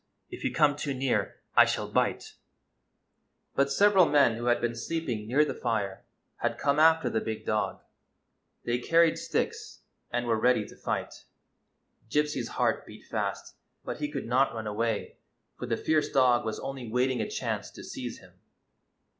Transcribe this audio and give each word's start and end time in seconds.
If 0.31 0.43
you 0.43 0.51
come 0.51 0.75
too 0.75 0.95
near, 0.95 1.35
I 1.55 1.65
shall 1.65 1.87
biter 1.87 2.29
But 3.53 3.71
several 3.71 4.07
men 4.07 4.35
who 4.35 4.45
had 4.45 4.59
been 4.59 4.73
sleeping 4.73 5.27
near 5.27 5.45
the 5.45 5.53
fire 5.53 6.05
had 6.37 6.57
come 6.57 6.79
after 6.79 7.07
the 7.07 7.21
big 7.21 7.45
dog. 7.45 7.81
They 8.65 8.79
car 8.79 9.01
ried 9.01 9.19
sticks, 9.19 9.81
and 10.09 10.25
were 10.25 10.39
ready 10.39 10.65
to 10.65 10.75
fight. 10.75 11.25
Gypsy's 12.09 12.47
heart 12.57 12.83
beat 12.87 13.05
fast; 13.05 13.53
but 13.85 13.99
he 13.99 14.09
could 14.09 14.25
not 14.25 14.55
run 14.55 14.65
away, 14.65 15.17
for 15.55 15.67
the 15.67 15.77
fierce 15.77 16.09
dog 16.09 16.45
was 16.45 16.59
only 16.59 16.87
waiting 16.89 17.21
a 17.21 17.29
chance 17.29 17.69
to 17.69 17.83
seize 17.83 18.17
him. 18.17 18.33